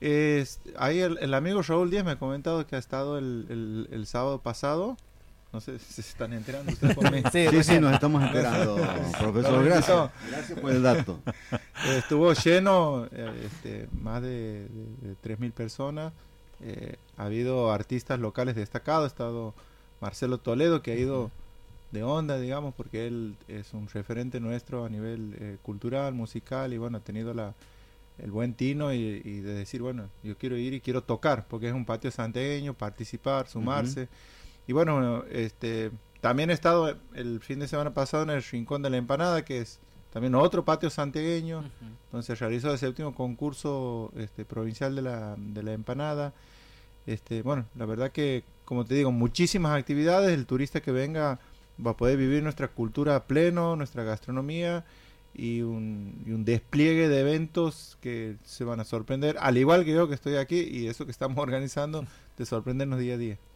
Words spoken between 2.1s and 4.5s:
ha comentado que ha estado el, el, el sábado